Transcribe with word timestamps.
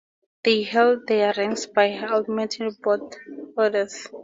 They 0.43 0.63
held 0.63 1.05
their 1.05 1.31
ranks 1.37 1.67
by 1.67 1.91
Admiralty 1.91 2.69
Board 2.81 3.15
orders. 3.55 4.07